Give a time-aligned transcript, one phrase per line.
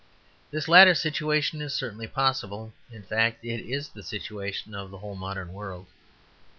[0.49, 5.13] This latter situation is certainly possible; in fact, it is the situation of the whole
[5.15, 5.85] modern world.